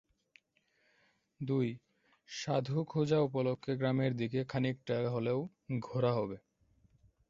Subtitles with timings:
[1.39, 1.67] দুই,
[2.29, 5.39] সাধু খোঁজা উপলক্ষে গ্রামের দিকে খানিকটা হলেও
[5.79, 6.37] ঘোরা হবে।